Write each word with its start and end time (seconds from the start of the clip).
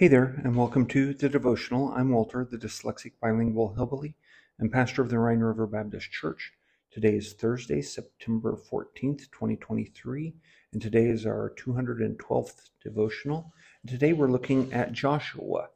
Hey 0.00 0.08
there, 0.08 0.40
and 0.44 0.56
welcome 0.56 0.86
to 0.86 1.12
the 1.12 1.28
devotional. 1.28 1.92
I'm 1.94 2.08
Walter, 2.08 2.48
the 2.50 2.56
dyslexic 2.56 3.12
bilingual 3.20 3.74
hillbilly 3.74 4.14
and 4.58 4.72
pastor 4.72 5.02
of 5.02 5.10
the 5.10 5.18
Rhine 5.18 5.40
River 5.40 5.66
Baptist 5.66 6.10
Church. 6.10 6.54
Today 6.90 7.16
is 7.16 7.34
Thursday, 7.34 7.82
September 7.82 8.56
14th, 8.56 9.30
2023, 9.30 10.32
and 10.72 10.80
today 10.80 11.04
is 11.04 11.26
our 11.26 11.54
212th 11.54 12.70
devotional. 12.82 13.52
And 13.82 13.90
today 13.90 14.14
we're 14.14 14.30
looking 14.30 14.72
at 14.72 14.92
Joshua. 14.92 15.68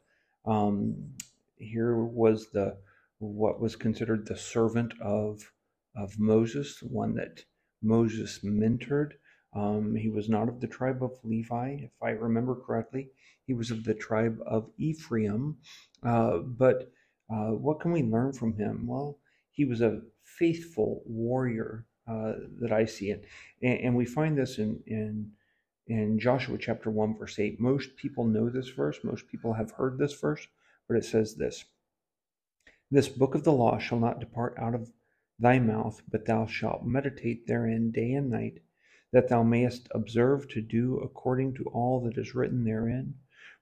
Um, 0.43 1.11
here 1.57 1.95
was 1.95 2.49
the 2.49 2.77
what 3.19 3.61
was 3.61 3.75
considered 3.75 4.25
the 4.25 4.37
servant 4.37 4.95
of 4.99 5.51
of 5.95 6.17
Moses, 6.17 6.81
one 6.81 7.13
that 7.13 7.45
Moses 7.79 8.39
mentored. 8.39 9.11
Um, 9.55 9.95
he 9.95 10.09
was 10.09 10.27
not 10.27 10.49
of 10.49 10.59
the 10.59 10.67
tribe 10.67 11.01
of 11.01 11.17
Levi, 11.23 11.77
if 11.79 11.91
I 12.01 12.09
remember 12.09 12.55
correctly. 12.55 13.09
He 13.47 13.53
was 13.53 13.71
of 13.71 13.85
the 13.85 13.93
tribe 13.93 14.39
of 14.45 14.69
Ephraim. 14.77 15.57
Uh, 16.03 16.39
but 16.39 16.91
uh, 17.29 17.51
what 17.51 17.79
can 17.79 17.91
we 17.91 18.03
learn 18.03 18.33
from 18.33 18.57
him? 18.57 18.85
Well, 18.85 19.17
he 19.51 19.63
was 19.63 19.81
a 19.81 20.01
faithful 20.23 21.03
warrior 21.05 21.85
uh, 22.07 22.33
that 22.59 22.71
I 22.71 22.85
see 22.85 23.11
it. 23.11 23.25
And, 23.61 23.79
and, 23.79 23.95
we 23.95 24.05
find 24.05 24.37
this 24.37 24.59
in, 24.59 24.83
in, 24.85 25.31
in 25.87 26.19
Joshua 26.19 26.57
chapter 26.59 26.91
1, 26.91 27.17
verse 27.17 27.39
8. 27.39 27.59
Most 27.59 27.95
people 27.95 28.25
know 28.25 28.49
this 28.49 28.69
verse, 28.69 28.99
most 29.03 29.27
people 29.27 29.53
have 29.53 29.71
heard 29.71 29.97
this 29.97 30.13
verse, 30.13 30.47
but 30.87 30.97
it 30.97 31.05
says 31.05 31.35
this 31.35 31.65
This 32.91 33.07
book 33.07 33.33
of 33.33 33.43
the 33.43 33.53
law 33.53 33.79
shall 33.79 33.99
not 33.99 34.19
depart 34.19 34.55
out 34.59 34.75
of 34.75 34.91
thy 35.39 35.57
mouth, 35.57 36.01
but 36.11 36.25
thou 36.25 36.45
shalt 36.45 36.85
meditate 36.85 37.47
therein 37.47 37.91
day 37.91 38.11
and 38.13 38.29
night 38.29 38.59
that 39.15 39.29
thou 39.29 39.41
mayest 39.41 39.87
observe 39.91 40.45
to 40.45 40.61
do 40.61 40.97
according 40.97 41.53
to 41.53 41.63
all 41.67 42.01
that 42.01 42.17
is 42.17 42.35
written 42.35 42.65
therein. 42.65 43.13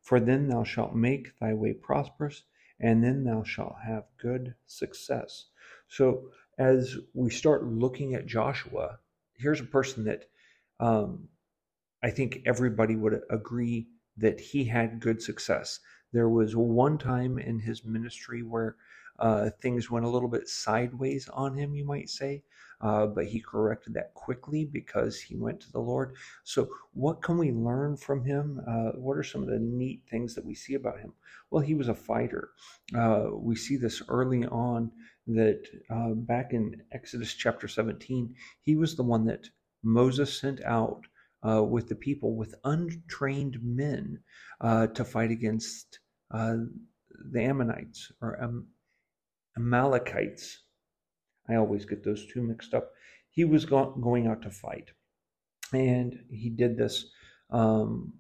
For 0.02 0.20
then 0.20 0.48
thou 0.48 0.64
shalt 0.64 0.96
make 0.96 1.38
thy 1.40 1.54
way 1.54 1.74
prosperous, 1.74 2.42
and 2.80 3.04
then 3.04 3.24
thou 3.24 3.44
shalt 3.44 3.76
have 3.86 4.06
good 4.20 4.56
success. 4.66 5.46
So, 5.88 6.32
as 6.58 6.98
we 7.14 7.30
start 7.30 7.68
looking 7.68 8.16
at 8.16 8.26
Joshua, 8.26 8.98
here's 9.36 9.60
a 9.60 9.66
person 9.66 10.06
that 10.06 10.26
um, 10.80 11.30
I 12.02 12.10
think 12.10 12.42
everybody 12.48 12.96
would 12.96 13.22
agree 13.30 13.90
that 14.18 14.40
he 14.40 14.66
had 14.66 15.00
good 15.00 15.22
success. 15.22 15.80
There 16.14 16.30
was 16.30 16.56
one 16.56 16.98
time 16.98 17.38
in 17.38 17.60
his 17.60 17.86
ministry 17.86 18.42
where 18.42 18.76
uh, 19.20 19.52
things 19.62 19.92
went 19.92 20.06
a 20.08 20.10
little 20.10 20.30
bit 20.30 20.50
sideways 20.50 21.30
on 21.30 21.56
him, 21.56 21.76
you 21.76 21.86
might 21.86 22.10
say 22.10 22.42
uh, 22.84 23.08
but 23.08 23.26
he 23.26 23.40
corrected 23.40 23.94
that 23.94 24.14
quickly 24.14 24.66
because 24.66 25.20
he 25.20 25.38
went 25.38 25.62
to 25.62 25.72
the 25.72 25.80
Lord. 25.80 26.16
So, 26.44 26.68
what 26.92 27.22
can 27.22 27.38
we 27.38 27.52
learn 27.52 27.96
from 27.96 28.26
him? 28.26 28.62
Uh, 28.68 28.92
what 29.00 29.18
are 29.18 29.24
some 29.24 29.42
of 29.42 29.48
the 29.48 29.60
neat 29.60 30.04
things 30.12 30.36
that 30.36 30.46
we 30.46 30.54
see 30.54 30.74
about 30.74 31.00
him? 31.00 31.14
Well, 31.50 31.64
he 31.64 31.76
was 31.76 31.88
a 31.88 31.96
fighter. 31.96 32.50
Uh, 32.96 33.28
we 33.32 33.56
see 33.56 33.78
this 33.78 34.02
early 34.10 34.46
on 34.46 34.92
that 35.28 35.66
uh, 35.90 36.10
back 36.10 36.52
in 36.52 36.82
Exodus 36.92 37.34
chapter 37.34 37.70
17, 37.70 38.36
he 38.62 38.76
was 38.76 38.96
the 38.96 39.04
one 39.04 39.26
that 39.26 39.48
Moses 39.82 40.38
sent 40.38 40.62
out 40.66 41.06
uh, 41.48 41.64
with 41.64 41.88
the 41.88 41.96
people 41.96 42.36
with 42.36 42.56
untrained 42.66 43.60
men 43.64 44.20
uh, 44.60 44.88
to 44.88 45.06
fight 45.06 45.32
against 45.32 46.00
the 46.32 47.42
Ammonites 47.42 48.12
or 48.22 48.42
Am- 48.42 48.68
Amalekites 49.58 50.63
I 51.50 51.56
always 51.56 51.86
get 51.86 52.04
those 52.04 52.26
two 52.26 52.42
mixed 52.42 52.74
up. 52.74 52.92
He 53.30 53.46
was 53.46 53.66
go- 53.66 53.92
going 54.02 54.28
out 54.28 54.42
to 54.44 54.50
fight. 54.50 54.92
And 55.74 56.24
he 56.30 56.50
did 56.50 56.78
this 56.78 57.06
um, 57.50 58.14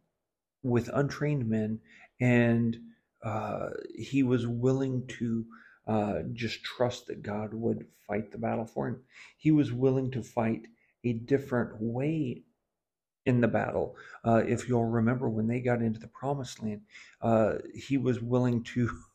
with 0.63 0.89
untrained 0.93 1.47
men. 1.47 1.79
And 2.19 2.77
uh, 3.23 3.69
he 3.95 4.23
was 4.23 4.47
willing 4.47 5.07
to 5.19 5.45
uh, 5.87 6.19
just 6.33 6.63
trust 6.63 7.07
that 7.07 7.23
God 7.23 7.53
would 7.53 7.85
fight 8.07 8.31
the 8.31 8.37
battle 8.37 8.65
for 8.65 8.87
him. 8.87 9.01
He 9.37 9.51
was 9.51 9.71
willing 9.71 10.11
to 10.11 10.23
fight 10.23 10.67
a 11.03 11.13
different 11.13 11.81
way 11.81 12.43
in 13.25 13.41
the 13.41 13.47
battle. 13.47 13.95
Uh, 14.23 14.43
if 14.45 14.67
you'll 14.67 14.85
remember, 14.85 15.29
when 15.29 15.47
they 15.47 15.59
got 15.59 15.81
into 15.81 15.99
the 15.99 16.07
promised 16.07 16.61
land, 16.61 16.81
uh, 17.21 17.55
he 17.73 17.97
was 17.97 18.21
willing 18.21 18.63
to 18.63 18.89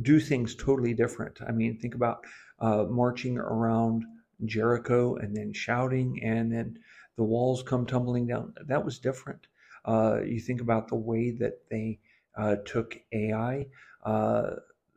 do 0.00 0.20
things 0.20 0.54
totally 0.54 0.94
different. 0.94 1.38
I 1.46 1.52
mean, 1.52 1.78
think 1.78 1.94
about 1.94 2.24
uh, 2.58 2.84
marching 2.84 3.38
around 3.38 4.04
Jericho 4.44 5.16
and 5.16 5.36
then 5.36 5.52
shouting, 5.52 6.22
and 6.22 6.52
then 6.52 6.78
the 7.16 7.24
walls 7.24 7.62
come 7.62 7.86
tumbling 7.86 8.26
down. 8.26 8.54
That 8.66 8.84
was 8.84 8.98
different. 8.98 9.46
Uh, 9.84 10.20
you 10.24 10.40
think 10.40 10.60
about 10.60 10.88
the 10.88 10.96
way 10.96 11.30
that 11.30 11.68
they 11.70 11.98
uh, 12.36 12.56
took 12.64 12.96
Ai, 13.12 13.66
uh, 14.04 14.50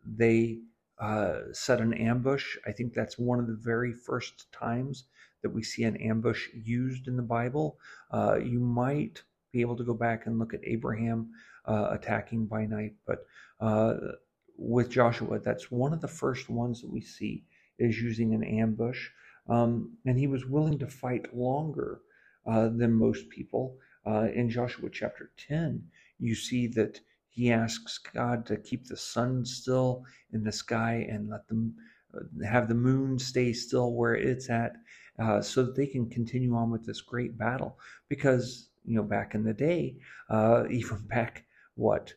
they 0.06 0.60
uh, 1.00 1.40
set 1.52 1.82
an 1.82 1.94
ambush. 1.94 2.58
I 2.66 2.72
think 2.72 2.94
that's 2.94 3.18
one 3.18 3.40
of 3.40 3.48
the 3.48 3.60
very 3.60 3.94
first 3.94 4.52
times 4.52 5.06
that 5.42 5.50
we 5.50 5.64
see 5.64 5.84
an 5.84 5.98
ambush 5.98 6.48
used 6.54 7.08
in 7.08 7.18
the 7.18 7.24
Bible. 7.24 7.78
Uh, 8.12 8.38
you 8.38 8.60
might 8.60 9.24
be 9.52 9.62
able 9.62 9.76
to 9.76 9.84
go 9.84 9.94
back 9.94 10.26
and 10.26 10.40
look 10.40 10.54
at 10.54 10.62
Abraham 10.64 11.32
attacking 11.68 12.46
by 12.46 12.66
night, 12.66 12.94
but 13.08 13.26
with 14.58 14.90
Joshua, 14.90 15.40
that's 15.40 15.72
one 15.72 15.94
of 15.94 16.02
the 16.02 16.08
first 16.08 16.50
ones 16.50 16.82
that 16.82 16.92
we 16.92 17.02
see 17.02 17.44
is 17.78 18.02
using 18.02 18.34
an 18.34 18.44
ambush. 18.44 19.10
Um, 19.48 19.98
and 20.06 20.18
he 20.18 20.28
was 20.28 20.46
willing 20.46 20.80
to 20.80 20.88
fight 20.88 21.36
longer 21.36 22.02
uh, 22.48 22.70
than 22.70 22.94
most 22.94 23.30
people. 23.30 23.78
Uh, 24.08 24.28
in 24.34 24.50
Joshua 24.50 24.90
chapter 24.92 25.32
10, 25.48 25.84
you 26.20 26.36
see 26.36 26.68
that 26.68 27.00
he 27.30 27.52
asks 27.52 27.98
God 27.98 28.46
to 28.46 28.58
keep 28.58 28.88
the 28.88 28.98
sun 28.98 29.46
still 29.46 30.06
in 30.32 30.44
the 30.44 30.52
sky 30.52 31.06
and 31.10 31.30
let 31.30 31.48
them 31.48 31.76
uh, 32.14 32.46
have 32.46 32.68
the 32.68 32.76
moon 32.76 33.20
stay 33.20 33.52
still 33.52 33.94
where 33.94 34.16
it's 34.16 34.50
at 34.50 34.78
uh, 35.20 35.42
so 35.42 35.64
that 35.64 35.76
they 35.76 35.88
can 35.88 36.10
continue 36.10 36.56
on 36.56 36.72
with 36.72 36.86
this 36.86 37.02
great 37.02 37.38
battle. 37.38 37.78
Because, 38.10 38.70
you 38.86 38.96
know, 38.96 39.04
back 39.04 39.36
in 39.36 39.44
the 39.44 39.54
day, 39.54 39.98
uh, 40.30 40.64
even 40.70 41.00
back, 41.08 41.46
what, 41.76 42.14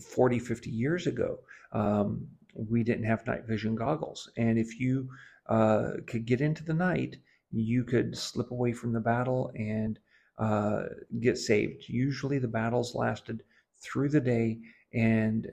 40, 0.00 0.38
50 0.38 0.70
years 0.70 1.06
ago, 1.06 1.38
um, 1.74 2.26
we 2.54 2.82
didn't 2.82 3.04
have 3.04 3.26
night 3.26 3.44
vision 3.46 3.74
goggles. 3.74 4.30
And 4.36 4.58
if 4.58 4.80
you 4.80 5.08
uh, 5.48 5.92
could 6.06 6.24
get 6.24 6.40
into 6.40 6.64
the 6.64 6.74
night, 6.74 7.16
you 7.50 7.84
could 7.84 8.16
slip 8.16 8.50
away 8.50 8.72
from 8.72 8.92
the 8.92 9.00
battle 9.00 9.52
and 9.56 9.98
uh, 10.38 10.84
get 11.20 11.38
saved. 11.38 11.88
Usually 11.88 12.38
the 12.38 12.48
battles 12.48 12.94
lasted 12.94 13.42
through 13.80 14.08
the 14.08 14.20
day, 14.20 14.58
and 14.92 15.50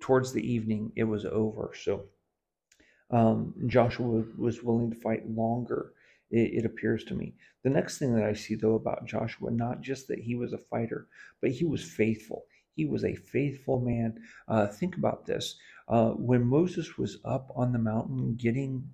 towards 0.00 0.32
the 0.32 0.46
evening, 0.46 0.92
it 0.96 1.04
was 1.04 1.24
over. 1.24 1.72
So 1.82 2.04
um, 3.10 3.54
Joshua 3.66 4.24
was 4.38 4.62
willing 4.62 4.90
to 4.90 4.96
fight 4.96 5.28
longer, 5.28 5.92
it, 6.30 6.64
it, 6.64 6.64
appears 6.64 7.04
to 7.04 7.14
me. 7.14 7.34
The 7.62 7.70
next 7.70 7.98
thing 7.98 8.14
that 8.14 8.24
I 8.24 8.32
see, 8.32 8.54
though, 8.54 8.74
about 8.74 9.06
Joshua, 9.06 9.50
not 9.50 9.80
just 9.80 10.08
that 10.08 10.18
he 10.18 10.34
was 10.34 10.52
a 10.52 10.58
fighter, 10.58 11.06
but 11.40 11.50
he 11.50 11.64
was 11.64 11.84
faithful. 11.84 12.44
He 12.76 12.84
was 12.84 13.04
a 13.04 13.14
faithful 13.14 13.80
man. 13.80 14.20
Uh, 14.46 14.66
think 14.66 14.96
about 14.96 15.24
this. 15.24 15.56
Uh, 15.88 16.10
when 16.10 16.44
Moses 16.44 16.98
was 16.98 17.18
up 17.24 17.50
on 17.56 17.72
the 17.72 17.78
mountain 17.78 18.36
getting 18.36 18.90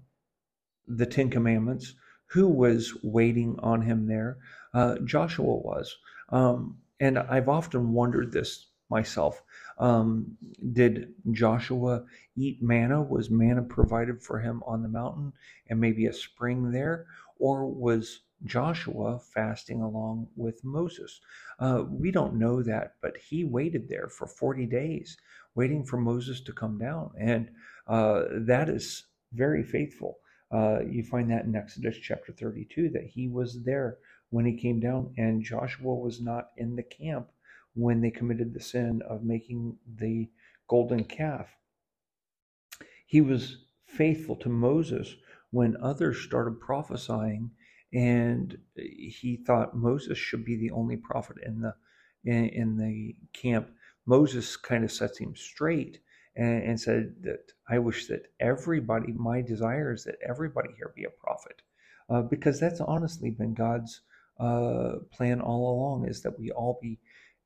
the 0.86 1.06
Ten 1.06 1.30
Commandments, 1.30 1.94
who 2.26 2.48
was 2.48 2.96
waiting 3.02 3.58
on 3.58 3.82
him 3.82 4.06
there? 4.06 4.38
Uh, 4.72 4.98
Joshua 5.04 5.56
was. 5.56 5.96
Um, 6.30 6.78
and 7.00 7.18
I've 7.18 7.48
often 7.48 7.92
wondered 7.92 8.32
this 8.32 8.68
myself. 8.88 9.42
Um, 9.78 10.36
did 10.72 11.14
Joshua 11.32 12.04
eat 12.36 12.62
manna? 12.62 13.02
Was 13.02 13.30
manna 13.30 13.62
provided 13.62 14.22
for 14.22 14.38
him 14.38 14.62
on 14.64 14.82
the 14.82 14.88
mountain 14.88 15.32
and 15.68 15.80
maybe 15.80 16.06
a 16.06 16.12
spring 16.12 16.70
there? 16.70 17.06
Or 17.38 17.66
was 17.66 18.20
Joshua 18.44 19.18
fasting 19.18 19.80
along 19.82 20.28
with 20.36 20.64
Moses. 20.64 21.20
Uh, 21.58 21.84
we 21.88 22.10
don't 22.10 22.38
know 22.38 22.62
that, 22.62 22.94
but 23.00 23.16
he 23.16 23.44
waited 23.44 23.88
there 23.88 24.08
for 24.08 24.26
40 24.26 24.66
days, 24.66 25.16
waiting 25.54 25.84
for 25.84 25.96
Moses 25.96 26.40
to 26.42 26.52
come 26.52 26.78
down. 26.78 27.10
And 27.18 27.50
uh, 27.86 28.24
that 28.46 28.68
is 28.68 29.04
very 29.32 29.62
faithful. 29.62 30.18
Uh, 30.50 30.80
you 30.80 31.02
find 31.02 31.30
that 31.30 31.44
in 31.44 31.56
Exodus 31.56 31.96
chapter 31.96 32.32
32 32.32 32.90
that 32.90 33.04
he 33.04 33.28
was 33.28 33.62
there 33.64 33.98
when 34.30 34.44
he 34.44 34.56
came 34.56 34.80
down, 34.80 35.12
and 35.16 35.42
Joshua 35.42 35.94
was 35.94 36.20
not 36.20 36.48
in 36.56 36.76
the 36.76 36.82
camp 36.82 37.28
when 37.74 38.00
they 38.00 38.10
committed 38.10 38.52
the 38.52 38.60
sin 38.60 39.00
of 39.08 39.24
making 39.24 39.76
the 39.98 40.28
golden 40.68 41.04
calf. 41.04 41.48
He 43.06 43.20
was 43.20 43.64
faithful 43.86 44.36
to 44.36 44.48
Moses 44.48 45.14
when 45.50 45.76
others 45.82 46.18
started 46.20 46.60
prophesying 46.60 47.50
and 47.92 48.56
he 48.76 49.40
thought 49.46 49.76
Moses 49.76 50.18
should 50.18 50.44
be 50.44 50.56
the 50.56 50.70
only 50.70 50.96
prophet 50.96 51.36
in 51.44 51.60
the 51.60 51.74
in, 52.24 52.48
in 52.48 52.76
the 52.76 53.16
camp. 53.32 53.68
Moses 54.06 54.56
kind 54.56 54.84
of 54.84 54.92
sets 54.92 55.18
him 55.18 55.34
straight 55.36 56.00
and, 56.36 56.62
and, 56.62 56.80
said 56.80 57.14
that 57.22 57.52
I 57.68 57.78
wish 57.78 58.06
that 58.06 58.26
everybody, 58.40 59.12
my 59.12 59.42
desire 59.42 59.92
is 59.92 60.04
that 60.04 60.16
everybody 60.26 60.70
here 60.76 60.92
be 60.94 61.04
a 61.04 61.10
prophet, 61.10 61.62
uh, 62.08 62.22
because 62.22 62.58
that's 62.58 62.80
honestly 62.80 63.30
been 63.30 63.54
God's 63.54 64.00
uh, 64.40 64.94
plan 65.12 65.40
all 65.40 65.72
along 65.74 66.08
is 66.08 66.22
that 66.22 66.38
we 66.38 66.50
all 66.50 66.78
be 66.80 66.98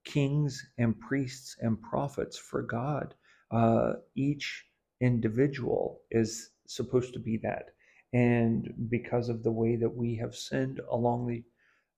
kings 0.05 0.65
and 0.79 0.99
priests 1.01 1.57
and 1.61 1.81
prophets 1.83 2.39
for 2.39 2.63
God. 2.63 3.15
Uh, 3.51 3.95
each 4.15 4.65
individual 5.01 6.01
is 6.11 6.51
supposed 6.67 7.13
to 7.13 7.19
be 7.19 7.37
that. 7.39 7.71
And 8.13 8.73
because 8.89 9.29
of 9.29 9.43
the 9.43 9.53
way 9.53 9.77
that 9.77 9.95
we 9.95 10.17
have 10.17 10.35
sinned 10.35 10.81
along 10.91 11.27
the 11.27 11.45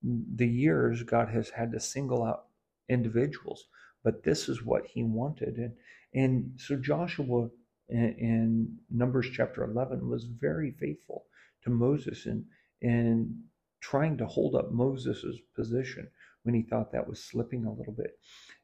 the 0.02 0.46
years, 0.46 1.02
God 1.02 1.28
has 1.28 1.50
had 1.50 1.72
to 1.72 1.80
single 1.80 2.24
out 2.24 2.46
individuals. 2.88 3.64
But 4.04 4.22
this 4.22 4.48
is 4.48 4.64
what 4.64 4.86
He 4.86 5.02
wanted, 5.02 5.56
and 5.56 5.74
and 6.14 6.52
so 6.56 6.76
Joshua 6.76 7.50
in, 7.88 8.14
in 8.18 8.78
Numbers 8.90 9.28
chapter 9.32 9.64
eleven 9.64 10.08
was 10.08 10.24
very 10.24 10.70
faithful 10.70 11.26
to 11.64 11.70
Moses 11.70 12.26
and 12.26 12.44
and 12.80 13.42
trying 13.80 14.16
to 14.18 14.26
hold 14.26 14.54
up 14.54 14.72
Moses' 14.72 15.36
position 15.54 16.08
when 16.42 16.54
he 16.54 16.62
thought 16.62 16.92
that 16.92 17.08
was 17.08 17.22
slipping 17.22 17.64
a 17.64 17.72
little 17.72 17.92
bit. 17.92 18.18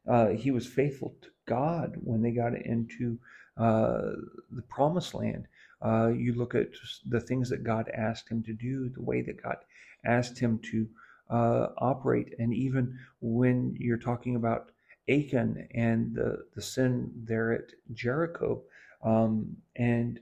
Uh, 0.09 0.29
he 0.29 0.51
was 0.51 0.67
faithful 0.67 1.17
to 1.23 1.29
God 1.47 1.97
when 2.03 2.23
they 2.23 2.31
got 2.31 2.55
into 2.55 3.19
uh, 3.57 4.13
the 4.51 4.63
promised 4.69 5.15
land. 5.15 5.47
Uh, 5.85 6.09
you 6.09 6.35
look 6.35 6.55
at 6.55 6.69
the 7.09 7.21
things 7.21 7.51
that 7.51 7.65
God 7.65 7.91
asked 7.95 8.29
him 8.29 8.43
to 8.45 8.55
do, 8.55 8.89
the 8.89 9.03
way 9.03 9.23
that 9.23 9.43
God 9.43 9.57
asked 10.05 10.39
him 10.39 10.61
to 10.71 10.89
uh, 11.31 11.69
operate, 11.79 12.35
and 12.39 12.55
even 12.55 12.99
when 13.21 13.77
you're 13.79 13.99
talking 13.99 14.37
about 14.37 14.71
Achan 15.09 15.69
and 15.75 16.15
the, 16.15 16.45
the 16.55 16.63
sin 16.63 17.13
there 17.25 17.53
at 17.53 17.73
Jericho, 17.93 18.63
um, 19.05 19.57
and 19.77 20.21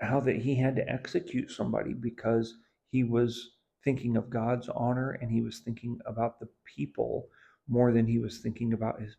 how 0.00 0.20
that 0.20 0.36
he 0.36 0.54
had 0.56 0.76
to 0.76 0.88
execute 0.88 1.50
somebody 1.50 1.92
because 1.92 2.56
he 2.90 3.04
was 3.04 3.50
thinking 3.84 4.16
of 4.16 4.30
God's 4.30 4.68
honor 4.70 5.18
and 5.20 5.30
he 5.30 5.42
was 5.42 5.60
thinking 5.60 5.98
about 6.06 6.40
the 6.40 6.48
people 6.64 7.28
more 7.68 7.92
than 7.92 8.06
he 8.06 8.18
was 8.18 8.38
thinking 8.38 8.72
about 8.72 9.00
his 9.00 9.16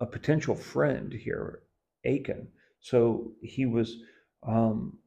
a 0.00 0.06
potential 0.06 0.56
friend 0.56 1.12
here, 1.12 1.62
Achan. 2.04 2.48
So 2.82 3.32
he 3.42 3.64
was 3.64 3.96
um, 4.46 4.98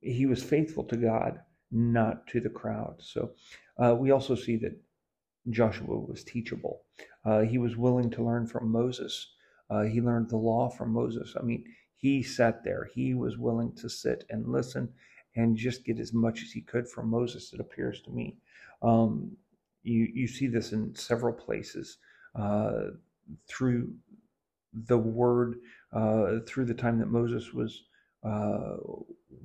he 0.00 0.26
was 0.26 0.42
faithful 0.42 0.84
to 0.84 0.96
God, 0.96 1.40
not 1.70 2.26
to 2.28 2.40
the 2.40 2.48
crowd. 2.48 2.96
So 2.98 3.32
uh, 3.78 3.94
we 3.94 4.12
also 4.12 4.34
see 4.34 4.56
that 4.58 4.80
Joshua 5.50 5.98
was 5.98 6.24
teachable. 6.24 6.82
Uh, 7.24 7.40
he 7.40 7.58
was 7.58 7.76
willing 7.76 8.10
to 8.12 8.24
learn 8.24 8.46
from 8.46 8.70
Moses. 8.70 9.34
Uh, 9.68 9.82
he 9.82 10.00
learned 10.00 10.30
the 10.30 10.36
law 10.36 10.68
from 10.70 10.92
Moses. 10.92 11.34
I 11.38 11.42
mean, 11.42 11.64
he 11.96 12.22
sat 12.22 12.62
there. 12.64 12.88
He 12.94 13.14
was 13.14 13.36
willing 13.36 13.74
to 13.76 13.88
sit 13.88 14.24
and 14.30 14.46
listen 14.48 14.88
and 15.34 15.56
just 15.56 15.84
get 15.84 15.98
as 15.98 16.12
much 16.12 16.42
as 16.42 16.52
he 16.52 16.60
could 16.62 16.88
from 16.88 17.10
Moses, 17.10 17.52
it 17.52 17.60
appears 17.60 18.00
to 18.02 18.10
me. 18.10 18.36
Um, 18.82 19.36
you, 19.82 20.08
you 20.12 20.26
see 20.26 20.46
this 20.46 20.72
in 20.72 20.94
several 20.94 21.32
places 21.32 21.98
uh, 22.34 22.90
through 23.48 23.92
the 24.84 24.98
word, 24.98 25.56
uh, 25.92 26.40
through 26.46 26.66
the 26.66 26.74
time 26.74 26.98
that 26.98 27.08
Moses 27.08 27.52
was, 27.52 27.84
uh, 28.24 28.76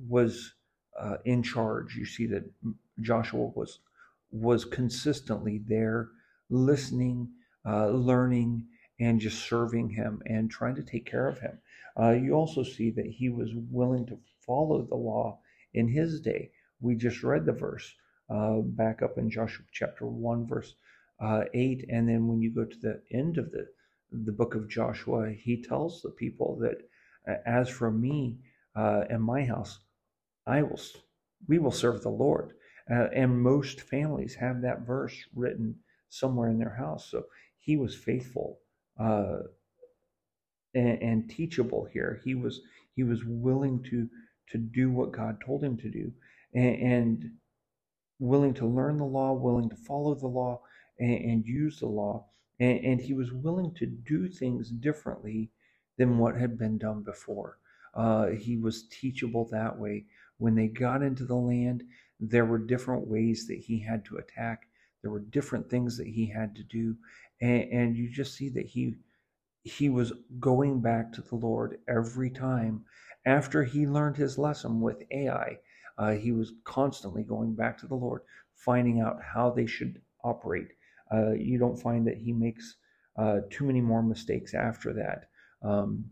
was 0.08 0.52
uh, 1.00 1.16
in 1.24 1.42
charge. 1.42 1.96
You 1.96 2.04
see 2.04 2.26
that 2.26 2.44
Joshua 3.00 3.46
was, 3.54 3.80
was 4.30 4.64
consistently 4.64 5.62
there, 5.66 6.10
listening, 6.50 7.30
uh, 7.66 7.88
learning, 7.88 8.66
and 9.00 9.20
just 9.20 9.48
serving 9.48 9.90
him 9.90 10.22
and 10.26 10.50
trying 10.50 10.74
to 10.76 10.82
take 10.82 11.06
care 11.06 11.28
of 11.28 11.40
him. 11.40 11.58
Uh, 11.98 12.10
you 12.10 12.34
also 12.34 12.62
see 12.62 12.90
that 12.90 13.06
he 13.06 13.28
was 13.28 13.50
willing 13.70 14.06
to 14.06 14.18
follow 14.46 14.82
the 14.82 14.94
law 14.94 15.38
in 15.74 15.88
his 15.88 16.20
day. 16.20 16.50
We 16.80 16.94
just 16.96 17.22
read 17.22 17.46
the 17.46 17.52
verse 17.52 17.94
uh, 18.28 18.58
back 18.58 19.02
up 19.02 19.18
in 19.18 19.30
Joshua 19.30 19.64
chapter 19.72 20.06
1, 20.06 20.46
verse 20.46 20.74
8. 21.22 21.86
And 21.88 22.08
then 22.08 22.28
when 22.28 22.40
you 22.40 22.54
go 22.54 22.64
to 22.64 22.78
the 22.78 23.02
end 23.12 23.38
of 23.38 23.50
the, 23.50 23.66
the 24.12 24.32
book 24.32 24.54
of 24.54 24.68
Joshua, 24.70 25.32
he 25.32 25.62
tells 25.62 26.02
the 26.02 26.10
people 26.10 26.58
that, 26.60 26.78
as 27.46 27.68
for 27.70 27.90
me 27.90 28.38
uh, 28.76 29.02
and 29.10 29.22
my 29.22 29.44
house, 29.44 29.80
I 30.46 30.62
will, 30.62 30.80
we 31.48 31.58
will 31.58 31.72
serve 31.72 32.02
the 32.02 32.10
Lord. 32.10 32.54
Uh, 32.90 33.08
and 33.14 33.42
most 33.42 33.82
families 33.82 34.34
have 34.36 34.62
that 34.62 34.86
verse 34.86 35.16
written 35.34 35.76
somewhere 36.10 36.50
in 36.50 36.58
their 36.58 36.76
house. 36.76 37.10
So 37.10 37.24
he 37.60 37.76
was 37.78 37.94
faithful 37.96 38.60
uh, 39.00 39.40
and, 40.74 41.02
and 41.02 41.30
teachable 41.30 41.88
here. 41.92 42.20
He 42.24 42.34
was 42.34 42.60
he 42.94 43.04
was 43.04 43.20
willing 43.26 43.82
to 43.90 44.08
to 44.50 44.58
do 44.58 44.90
what 44.90 45.12
God 45.12 45.38
told 45.44 45.64
him 45.64 45.76
to 45.78 45.90
do 45.90 46.12
and, 46.54 46.76
and 46.76 47.30
willing 48.20 48.54
to 48.56 48.66
learn 48.66 48.98
the 48.98 49.04
law, 49.04 49.32
willing 49.34 49.70
to 49.70 49.76
follow 49.76 50.14
the 50.16 50.28
law 50.28 50.62
and, 51.00 51.14
and 51.16 51.46
use 51.46 51.80
the 51.80 51.88
law. 51.88 52.26
And, 52.62 52.84
and, 52.84 53.00
he 53.00 53.12
was 53.12 53.32
willing 53.32 53.74
to 53.74 53.86
do 53.86 54.28
things 54.28 54.70
differently 54.70 55.50
than 55.98 56.18
what 56.18 56.36
had 56.36 56.56
been 56.56 56.78
done 56.78 57.02
before. 57.02 57.58
Uh, 57.94 58.28
he 58.28 58.56
was 58.56 58.88
teachable 58.88 59.48
that 59.50 59.78
way. 59.78 60.06
When 60.38 60.54
they 60.54 60.68
got 60.68 61.02
into 61.02 61.24
the 61.24 61.36
land, 61.36 61.82
there 62.20 62.44
were 62.44 62.58
different 62.58 63.08
ways 63.08 63.46
that 63.48 63.58
he 63.58 63.80
had 63.80 64.04
to 64.06 64.18
attack. 64.18 64.68
There 65.02 65.10
were 65.10 65.20
different 65.20 65.68
things 65.68 65.96
that 65.98 66.06
he 66.06 66.26
had 66.26 66.54
to 66.56 66.62
do. 66.62 66.96
And, 67.40 67.62
and 67.72 67.96
you 67.96 68.08
just 68.08 68.34
see 68.36 68.48
that 68.50 68.66
he 68.66 68.94
he 69.64 69.88
was 69.88 70.12
going 70.40 70.80
back 70.80 71.12
to 71.12 71.22
the 71.22 71.36
Lord 71.36 71.78
every 71.88 72.30
time 72.30 72.84
after 73.24 73.62
he 73.62 73.86
learned 73.86 74.16
his 74.16 74.38
lesson 74.38 74.80
with 74.80 75.04
Ai, 75.12 75.58
uh, 75.96 76.12
he 76.12 76.32
was 76.32 76.52
constantly 76.64 77.22
going 77.22 77.54
back 77.54 77.78
to 77.78 77.86
the 77.86 77.94
Lord, 77.94 78.22
finding 78.54 79.00
out 79.00 79.22
how 79.22 79.50
they 79.50 79.66
should 79.66 80.00
operate. 80.24 80.68
Uh, 81.12 81.32
you 81.32 81.58
don't 81.58 81.80
find 81.80 82.06
that 82.06 82.16
he 82.16 82.32
makes 82.32 82.76
uh, 83.16 83.40
too 83.50 83.64
many 83.64 83.80
more 83.80 84.02
mistakes 84.02 84.54
after 84.54 84.92
that. 84.92 85.28
Um, 85.62 86.04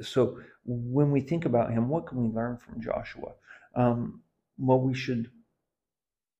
so 0.00 0.38
when 0.64 1.10
we 1.10 1.20
think 1.20 1.44
about 1.44 1.72
him, 1.72 1.88
what 1.88 2.06
can 2.06 2.22
we 2.22 2.34
learn 2.34 2.56
from 2.56 2.80
Joshua? 2.80 3.32
Um, 3.74 4.22
well, 4.58 4.80
we 4.80 4.94
should. 4.94 5.30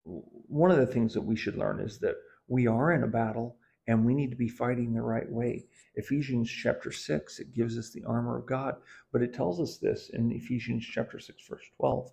One 0.04 0.70
of 0.70 0.78
the 0.78 0.86
things 0.86 1.14
that 1.14 1.22
we 1.22 1.36
should 1.36 1.56
learn 1.56 1.80
is 1.80 1.98
that 2.00 2.16
we 2.46 2.66
are 2.66 2.92
in 2.92 3.04
a 3.04 3.08
battle 3.08 3.56
and 3.86 4.04
we 4.04 4.14
need 4.14 4.30
to 4.30 4.36
be 4.36 4.48
fighting 4.48 4.92
the 4.92 5.02
right 5.02 5.30
way. 5.30 5.64
Ephesians 5.94 6.50
chapter 6.50 6.90
6, 6.90 7.38
it 7.38 7.54
gives 7.54 7.78
us 7.78 7.90
the 7.90 8.04
armor 8.04 8.38
of 8.38 8.46
God, 8.46 8.76
but 9.12 9.22
it 9.22 9.34
tells 9.34 9.60
us 9.60 9.78
this 9.78 10.10
in 10.10 10.32
Ephesians 10.32 10.84
chapter 10.84 11.18
6, 11.18 11.46
verse 11.46 11.64
12. 11.76 12.10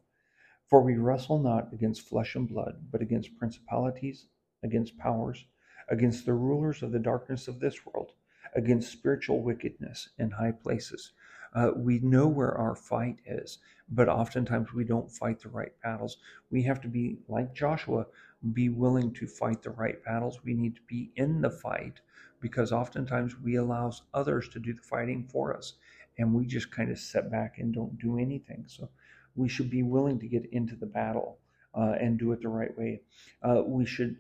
For 0.68 0.82
we 0.82 0.96
wrestle 0.96 1.40
not 1.40 1.74
against 1.74 2.08
flesh 2.08 2.36
and 2.36 2.48
blood, 2.48 2.76
but 2.92 3.02
against 3.02 3.38
principalities, 3.38 4.28
against 4.64 4.98
powers, 4.98 5.46
against 5.90 6.26
the 6.26 6.34
rulers 6.34 6.84
of 6.84 6.92
the 6.92 7.00
darkness 7.00 7.48
of 7.48 7.60
this 7.60 7.86
world, 7.86 8.14
against 8.56 8.92
spiritual 8.92 9.42
wickedness 9.42 10.10
in 10.18 10.32
high 10.32 10.52
places. 10.52 11.12
Uh, 11.54 11.72
we 11.76 12.00
know 12.00 12.28
where 12.28 12.58
our 12.58 12.76
fight 12.76 13.18
is, 13.26 13.60
but 13.90 14.08
oftentimes 14.08 14.74
we 14.74 14.86
don't 14.86 15.12
fight 15.12 15.40
the 15.40 15.50
right 15.50 15.74
battles. 15.84 16.18
We 16.50 16.64
have 16.64 16.80
to 16.82 16.88
be 16.88 17.18
like 17.28 17.54
Joshua, 17.54 18.06
be 18.54 18.70
willing 18.70 19.14
to 19.14 19.28
fight 19.28 19.62
the 19.62 19.72
right 19.72 20.04
battles. 20.04 20.44
We 20.44 20.54
need 20.54 20.76
to 20.76 20.82
be 20.88 21.12
in 21.16 21.42
the 21.42 21.50
fight 21.50 22.00
because 22.40 22.72
oftentimes 22.72 23.40
we 23.40 23.56
allow 23.56 23.92
others 24.14 24.48
to 24.50 24.60
do 24.60 24.74
the 24.74 24.82
fighting 24.82 25.28
for 25.32 25.56
us 25.56 25.74
and 26.18 26.34
we 26.34 26.46
just 26.46 26.72
kind 26.72 26.92
of 26.92 27.00
sit 27.00 27.32
back 27.32 27.58
and 27.58 27.74
don't 27.74 28.00
do 28.00 28.18
anything. 28.18 28.66
So 28.68 28.90
we 29.36 29.48
should 29.48 29.70
be 29.70 29.84
willing 29.84 30.20
to 30.20 30.28
get 30.28 30.46
into 30.52 30.76
the 30.76 30.86
battle 30.86 31.40
uh, 31.76 31.96
and 32.00 32.18
do 32.18 32.32
it 32.32 32.42
the 32.42 32.50
right 32.50 32.76
way. 32.78 33.02
Uh, 33.44 33.62
we 33.66 33.86
should 33.86 34.18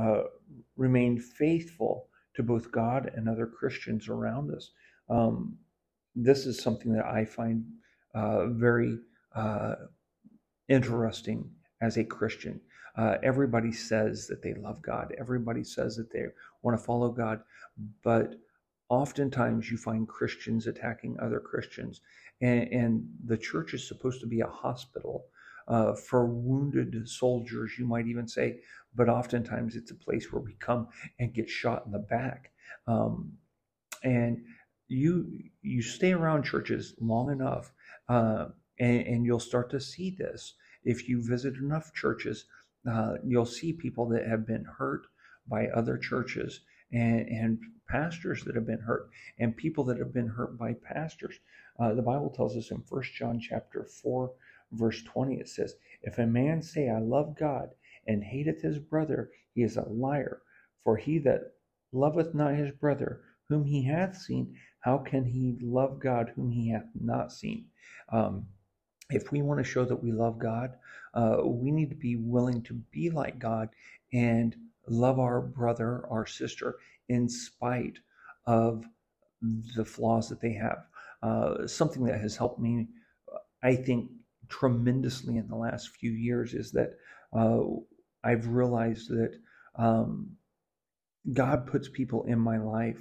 uh, 0.00 0.22
remain 0.76 1.18
faithful 1.18 2.08
to 2.34 2.42
both 2.42 2.72
God 2.72 3.10
and 3.14 3.28
other 3.28 3.46
Christians 3.46 4.08
around 4.08 4.54
us. 4.54 4.70
Um, 5.08 5.58
this 6.14 6.46
is 6.46 6.62
something 6.62 6.92
that 6.92 7.04
I 7.04 7.24
find 7.24 7.64
uh, 8.14 8.46
very 8.46 8.98
uh, 9.34 9.74
interesting 10.68 11.50
as 11.80 11.96
a 11.96 12.04
Christian. 12.04 12.60
Uh, 12.96 13.16
everybody 13.22 13.72
says 13.72 14.26
that 14.26 14.42
they 14.42 14.54
love 14.54 14.82
God. 14.82 15.14
Everybody 15.18 15.64
says 15.64 15.96
that 15.96 16.12
they 16.12 16.24
want 16.62 16.78
to 16.78 16.84
follow 16.84 17.10
God. 17.10 17.42
But 18.02 18.34
oftentimes 18.88 19.70
you 19.70 19.76
find 19.76 20.08
Christians 20.08 20.66
attacking 20.66 21.18
other 21.20 21.40
Christians. 21.40 22.00
And, 22.40 22.68
and 22.72 23.08
the 23.24 23.36
church 23.36 23.74
is 23.74 23.86
supposed 23.86 24.20
to 24.20 24.26
be 24.26 24.40
a 24.40 24.46
hospital 24.46 25.26
uh, 25.70 25.94
for 25.94 26.26
wounded 26.26 27.08
soldiers, 27.08 27.72
you 27.78 27.86
might 27.86 28.06
even 28.06 28.26
say. 28.26 28.58
But 28.94 29.08
oftentimes 29.08 29.76
it's 29.76 29.92
a 29.92 29.94
place 29.94 30.32
where 30.32 30.42
we 30.42 30.54
come 30.54 30.88
and 31.18 31.32
get 31.32 31.48
shot 31.48 31.86
in 31.86 31.92
the 31.92 32.00
back. 32.00 32.50
Um, 32.86 33.32
and 34.02 34.42
you 34.88 35.38
you 35.62 35.82
stay 35.82 36.12
around 36.12 36.42
churches 36.42 36.94
long 37.00 37.30
enough, 37.30 37.72
uh, 38.08 38.46
and, 38.80 39.06
and 39.06 39.24
you'll 39.24 39.38
start 39.38 39.70
to 39.70 39.80
see 39.80 40.10
this. 40.10 40.54
If 40.82 41.08
you 41.08 41.22
visit 41.22 41.54
enough 41.54 41.94
churches, 41.94 42.46
uh, 42.90 43.14
you'll 43.24 43.46
see 43.46 43.72
people 43.72 44.08
that 44.08 44.26
have 44.26 44.46
been 44.46 44.64
hurt 44.64 45.06
by 45.46 45.68
other 45.68 45.96
churches 45.96 46.60
and, 46.92 47.28
and 47.28 47.58
pastors 47.88 48.42
that 48.44 48.54
have 48.54 48.66
been 48.66 48.80
hurt 48.80 49.10
and 49.38 49.56
people 49.56 49.84
that 49.84 49.98
have 49.98 50.12
been 50.12 50.28
hurt 50.28 50.58
by 50.58 50.72
pastors. 50.72 51.38
Uh, 51.78 51.94
the 51.94 52.02
Bible 52.02 52.30
tells 52.30 52.56
us 52.56 52.70
in 52.70 52.82
First 52.82 53.12
John 53.14 53.38
chapter 53.40 53.84
4, 53.84 54.32
verse 54.72 55.02
20, 55.02 55.36
it 55.36 55.48
says, 55.48 55.74
If 56.02 56.18
a 56.18 56.26
man 56.26 56.62
say, 56.62 56.88
I 56.88 56.98
love 56.98 57.36
God, 57.38 57.70
and 58.06 58.24
hateth 58.24 58.62
his 58.62 58.78
brother, 58.78 59.30
he 59.54 59.62
is 59.62 59.76
a 59.76 59.88
liar. 59.88 60.42
For 60.84 60.96
he 60.96 61.18
that 61.20 61.52
loveth 61.92 62.34
not 62.34 62.54
his 62.54 62.72
brother 62.72 63.22
whom 63.48 63.64
he 63.64 63.82
hath 63.84 64.16
seen, 64.16 64.54
how 64.80 64.98
can 64.98 65.24
he 65.24 65.58
love 65.60 65.98
God 66.00 66.32
whom 66.34 66.50
he 66.50 66.70
hath 66.70 66.88
not 66.98 67.32
seen? 67.32 67.66
Um, 68.10 68.46
if 69.10 69.32
we 69.32 69.42
want 69.42 69.58
to 69.58 69.64
show 69.64 69.84
that 69.84 70.02
we 70.02 70.12
love 70.12 70.38
God, 70.38 70.76
uh, 71.14 71.38
we 71.44 71.70
need 71.70 71.90
to 71.90 71.96
be 71.96 72.16
willing 72.16 72.62
to 72.62 72.74
be 72.92 73.10
like 73.10 73.38
God 73.38 73.68
and 74.12 74.56
love 74.86 75.18
our 75.18 75.40
brother, 75.40 76.06
our 76.08 76.26
sister, 76.26 76.76
in 77.08 77.28
spite 77.28 77.98
of 78.46 78.84
the 79.76 79.84
flaws 79.84 80.28
that 80.28 80.40
they 80.40 80.52
have. 80.52 80.86
Uh, 81.22 81.66
something 81.66 82.04
that 82.04 82.20
has 82.20 82.36
helped 82.36 82.60
me, 82.60 82.86
I 83.62 83.74
think, 83.76 84.10
tremendously 84.50 85.36
in 85.36 85.48
the 85.48 85.56
last 85.56 85.90
few 85.96 86.10
years 86.10 86.54
is 86.54 86.72
that 86.72 86.90
uh, 87.32 87.60
I've 88.22 88.48
realized 88.48 89.08
that 89.10 89.38
um, 89.76 90.32
God 91.32 91.66
puts 91.66 91.88
people 91.88 92.24
in 92.24 92.38
my 92.38 92.58
life 92.58 93.00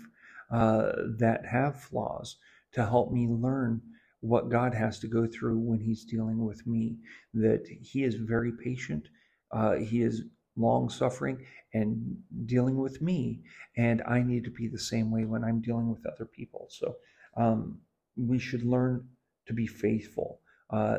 uh, 0.52 0.92
that 1.18 1.46
have 1.46 1.82
flaws 1.82 2.38
to 2.74 2.86
help 2.86 3.12
me 3.12 3.28
learn 3.28 3.82
what 4.22 4.50
God 4.50 4.74
has 4.74 5.00
to 5.00 5.08
go 5.08 5.26
through 5.28 5.58
when 5.60 5.80
He's 5.80 6.06
dealing 6.06 6.44
with 6.44 6.66
me. 6.68 6.98
That 7.34 7.66
He 7.82 8.04
is 8.04 8.16
very 8.16 8.52
patient, 8.52 9.08
uh, 9.52 9.76
He 9.76 10.02
is 10.02 10.24
long 10.56 10.90
suffering 10.90 11.46
and 11.74 12.18
dealing 12.46 12.78
with 12.78 13.02
me, 13.02 13.42
and 13.78 14.02
I 14.08 14.22
need 14.22 14.44
to 14.44 14.52
be 14.52 14.68
the 14.68 14.80
same 14.80 15.12
way 15.12 15.26
when 15.26 15.44
I'm 15.44 15.62
dealing 15.62 15.90
with 15.90 16.06
other 16.06 16.26
people. 16.26 16.68
So 16.70 16.96
um, 17.38 17.80
we 18.18 18.40
should 18.40 18.64
learn 18.64 19.08
to 19.48 19.54
be 19.54 19.68
faithful. 19.68 20.42
Uh, 20.70 20.98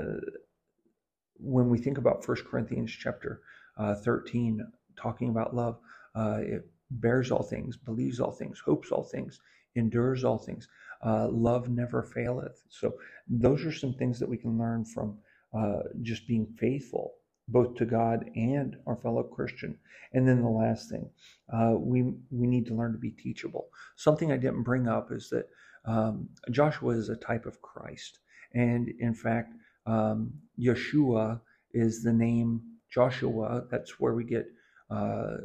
when 1.37 1.69
we 1.69 1.79
think 1.79 1.99
about 1.99 2.25
First 2.25 2.45
Corinthians 2.45 2.91
chapter 2.91 3.43
uh, 3.79 3.95
13, 3.95 4.61
talking 4.97 5.31
about 5.31 5.55
love, 5.55 5.79
uh, 6.15 6.39
it 6.41 6.71
bears 6.91 7.31
all 7.31 7.43
things, 7.43 7.77
believes 7.77 8.21
all 8.21 8.33
things, 8.33 8.61
hopes 8.61 8.91
all 8.91 9.05
things, 9.05 9.41
endures 9.77 10.25
all 10.25 10.39
things. 10.39 10.69
Uh, 11.05 11.29
love 11.29 11.69
never 11.69 12.03
faileth. 12.03 12.63
So 12.69 12.95
those 13.29 13.65
are 13.65 13.73
some 13.73 13.95
things 13.95 14.19
that 14.19 14.29
we 14.29 14.37
can 14.37 14.59
learn 14.59 14.85
from 14.85 15.19
uh, 15.57 15.81
just 16.03 16.27
being 16.27 16.47
faithful, 16.59 17.15
both 17.49 17.75
to 17.77 17.87
God 17.87 18.31
and 18.35 18.77
our 18.87 18.97
fellow 18.97 19.23
Christian. 19.23 19.79
And 20.13 20.29
then 20.29 20.43
the 20.43 20.49
last 20.49 20.91
thing, 20.91 21.09
uh, 21.53 21.75
we 21.79 22.03
we 22.31 22.47
need 22.47 22.67
to 22.67 22.75
learn 22.75 22.93
to 22.93 22.99
be 22.99 23.13
teachable. 23.13 23.69
Something 23.97 24.33
I 24.33 24.37
didn't 24.37 24.65
bring 24.65 24.89
up 24.89 25.11
is 25.13 25.31
that 25.31 25.47
um, 25.85 26.29
Joshua 26.51 26.91
is 26.97 27.09
a 27.09 27.17
type 27.17 27.47
of 27.47 27.63
Christ, 27.63 28.19
and 28.55 28.89
in 28.99 29.15
fact, 29.15 29.55
um, 29.87 30.33
Yeshua 30.59 31.41
is 31.73 32.03
the 32.03 32.13
name 32.13 32.63
Joshua. 32.93 33.65
That's 33.71 34.01
where 34.01 34.15
we 34.15 34.25
get 34.25 34.47
uh, 34.91 35.37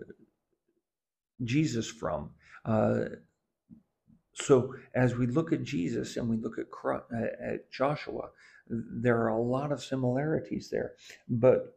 Jesus 1.43 1.89
from. 1.89 2.31
Uh, 2.65 3.05
so 4.33 4.73
as 4.93 5.15
we 5.15 5.27
look 5.27 5.53
at 5.53 5.63
Jesus 5.63 6.17
and 6.17 6.29
we 6.29 6.37
look 6.37 6.57
at, 6.59 6.67
at 7.41 7.71
Joshua, 7.71 8.29
there 8.67 9.17
are 9.21 9.29
a 9.29 9.41
lot 9.41 9.71
of 9.71 9.83
similarities 9.83 10.69
there. 10.69 10.93
But 11.29 11.75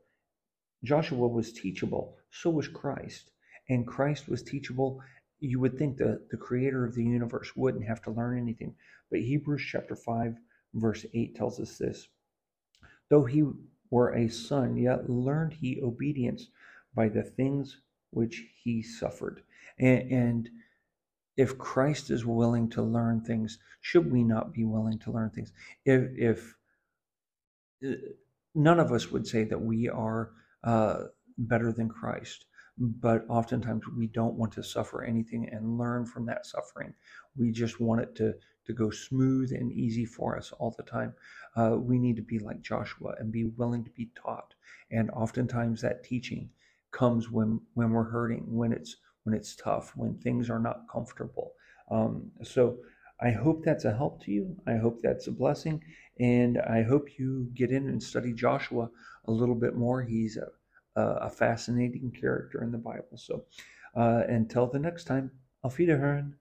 Joshua 0.82 1.28
was 1.28 1.52
teachable, 1.52 2.16
so 2.30 2.50
was 2.50 2.68
Christ. 2.68 3.30
And 3.68 3.86
Christ 3.86 4.28
was 4.28 4.42
teachable. 4.42 5.00
You 5.40 5.60
would 5.60 5.78
think 5.78 5.98
that 5.98 6.30
the 6.30 6.36
creator 6.36 6.84
of 6.84 6.94
the 6.94 7.04
universe 7.04 7.52
wouldn't 7.54 7.86
have 7.86 8.02
to 8.02 8.10
learn 8.10 8.38
anything. 8.38 8.74
But 9.10 9.20
Hebrews 9.20 9.62
chapter 9.70 9.94
5, 9.94 10.36
verse 10.74 11.04
8 11.12 11.34
tells 11.34 11.60
us 11.60 11.78
this 11.78 12.08
Though 13.10 13.24
he 13.24 13.44
were 13.90 14.14
a 14.14 14.28
son, 14.28 14.76
yet 14.76 15.08
learned 15.08 15.54
he 15.54 15.80
obedience 15.82 16.48
by 16.94 17.08
the 17.08 17.22
things 17.22 17.80
which 18.10 18.44
he 18.62 18.82
suffered. 18.82 19.42
And, 19.78 20.12
and, 20.12 20.50
if 21.38 21.56
Christ 21.56 22.10
is 22.10 22.26
willing 22.26 22.68
to 22.70 22.82
learn 22.82 23.20
things, 23.20 23.60
should 23.80 24.10
we 24.10 24.24
not 24.24 24.52
be 24.52 24.64
willing 24.64 24.98
to 24.98 25.12
learn 25.12 25.30
things? 25.30 25.52
If, 25.84 26.10
if 26.18 26.56
uh, 27.86 27.94
none 28.56 28.80
of 28.80 28.90
us 28.90 29.12
would 29.12 29.24
say 29.24 29.44
that 29.44 29.60
we 29.60 29.88
are 29.88 30.32
uh, 30.64 31.04
better 31.38 31.72
than 31.72 31.88
Christ, 31.88 32.46
but 32.76 33.24
oftentimes 33.28 33.84
we 33.96 34.08
don't 34.08 34.34
want 34.34 34.52
to 34.54 34.64
suffer 34.64 35.04
anything 35.04 35.48
and 35.50 35.78
learn 35.78 36.06
from 36.06 36.26
that 36.26 36.44
suffering. 36.44 36.92
We 37.36 37.52
just 37.52 37.80
want 37.80 38.00
it 38.00 38.16
to, 38.16 38.34
to 38.68 38.74
go 38.74 38.90
smooth 38.90 39.50
and 39.52 39.72
easy 39.72 40.04
for 40.04 40.36
us 40.36 40.52
all 40.52 40.74
the 40.76 40.82
time. 40.84 41.14
Uh, 41.56 41.76
we 41.78 41.98
need 41.98 42.16
to 42.16 42.22
be 42.22 42.38
like 42.38 42.60
Joshua 42.60 43.14
and 43.18 43.32
be 43.32 43.44
willing 43.44 43.82
to 43.82 43.90
be 43.90 44.10
taught. 44.14 44.54
And 44.92 45.10
oftentimes 45.10 45.80
that 45.80 46.04
teaching 46.04 46.50
comes 46.92 47.30
when 47.30 47.60
when 47.74 47.90
we're 47.90 48.10
hurting, 48.10 48.44
when 48.46 48.72
it's 48.72 48.96
when 49.24 49.34
it's 49.34 49.56
tough, 49.56 49.92
when 49.96 50.14
things 50.18 50.48
are 50.50 50.60
not 50.60 50.82
comfortable. 50.92 51.52
Um, 51.90 52.30
so 52.42 52.78
I 53.20 53.30
hope 53.30 53.64
that's 53.64 53.86
a 53.86 53.96
help 53.96 54.22
to 54.24 54.30
you. 54.30 54.54
I 54.66 54.76
hope 54.76 55.00
that's 55.02 55.26
a 55.26 55.32
blessing, 55.32 55.82
and 56.20 56.58
I 56.58 56.82
hope 56.82 57.18
you 57.18 57.50
get 57.54 57.70
in 57.70 57.88
and 57.88 58.02
study 58.02 58.32
Joshua 58.32 58.90
a 59.24 59.32
little 59.32 59.54
bit 59.54 59.74
more. 59.74 60.02
He's 60.02 60.36
a, 60.36 61.00
a 61.00 61.30
fascinating 61.30 62.12
character 62.12 62.62
in 62.62 62.70
the 62.70 62.78
Bible. 62.78 63.16
So 63.16 63.44
uh, 63.96 64.22
until 64.28 64.66
the 64.66 64.78
next 64.78 65.04
time, 65.04 65.30
auf 65.64 65.78
Wiederhören. 65.78 66.34